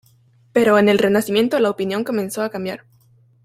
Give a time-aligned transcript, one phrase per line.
[0.51, 2.85] Pero en el Renacimiento la opinión comenzó a cambiar.